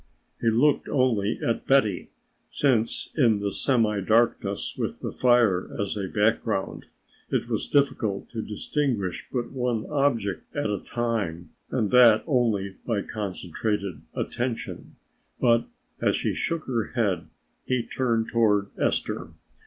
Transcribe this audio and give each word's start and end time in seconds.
He 0.39 0.49
looked 0.49 0.89
only 0.89 1.37
at 1.45 1.67
Betty, 1.67 2.09
since 2.49 3.11
in 3.15 3.37
the 3.39 3.51
semi 3.51 4.01
darkness 4.01 4.75
with 4.75 4.99
the 5.01 5.11
fire 5.11 5.69
as 5.79 5.95
a 5.95 6.07
background 6.07 6.87
it 7.29 7.47
was 7.47 7.67
difficult 7.67 8.27
to 8.31 8.41
distinguish 8.41 9.27
but 9.31 9.51
one 9.51 9.85
object 9.91 10.47
at 10.55 10.71
a 10.71 10.79
time 10.79 11.51
and 11.69 11.91
that 11.91 12.23
only 12.25 12.77
by 12.83 13.03
concentrated 13.03 14.01
attention. 14.15 14.95
But 15.39 15.67
as 16.01 16.15
she 16.15 16.33
shook 16.33 16.65
her 16.65 16.93
head 16.95 17.27
he 17.67 17.83
turned 17.83 18.29
toward 18.29 18.71
Esther. 18.79 19.29